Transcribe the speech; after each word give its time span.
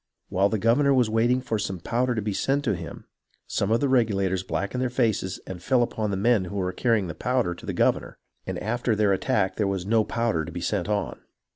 While 0.29 0.49
the 0.49 0.57
governor 0.57 0.95
was 0.95 1.11
waiting 1.11 1.41
for 1.41 1.59
some 1.59 1.79
powder 1.79 2.15
to 2.15 2.23
be 2.23 2.33
sent 2.33 2.65
him, 2.65 3.05
some 3.45 3.69
of 3.69 3.81
the 3.81 3.87
Reg 3.87 4.07
ulators 4.07 4.41
blackened 4.47 4.81
their 4.81 4.89
faces 4.89 5.39
and 5.45 5.61
fell 5.61 5.83
upon 5.83 6.09
the 6.09 6.17
men 6.17 6.45
who 6.45 6.55
were 6.55 6.71
carrying 6.71 7.05
the 7.05 7.13
powder 7.13 7.53
to 7.53 7.65
the 7.67 7.71
governor, 7.71 8.17
and 8.47 8.57
after 8.63 8.95
their 8.95 9.13
attack 9.13 9.57
there 9.57 9.67
tvas 9.67 9.85
no 9.85 10.03
poivder 10.03 10.43
to 10.43 10.51
be 10.51 10.59
sent 10.59 10.89
on. 10.89 11.19